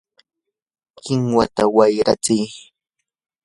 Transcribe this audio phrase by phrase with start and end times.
[1.03, 2.45] ¡kinwata wayratsiy!